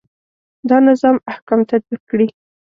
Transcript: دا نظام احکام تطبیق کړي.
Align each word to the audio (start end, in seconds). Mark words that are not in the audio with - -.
دا 0.69 0.77
نظام 0.89 1.15
احکام 1.31 1.59
تطبیق 1.71 2.01
کړي. 2.09 2.27